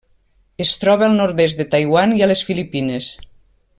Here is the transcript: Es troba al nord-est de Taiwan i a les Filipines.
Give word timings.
Es 0.63 0.71
troba 0.83 1.05
al 1.07 1.13
nord-est 1.19 1.61
de 1.61 1.67
Taiwan 1.75 2.17
i 2.21 2.25
a 2.25 2.31
les 2.33 2.43
Filipines. 2.49 3.11